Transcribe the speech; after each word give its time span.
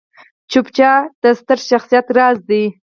چوپتیا، 0.51 0.93
د 1.21 1.23
ستر 1.39 1.59
شخصیت 1.69 2.05
راز 2.17 2.37
دی. 2.49 2.63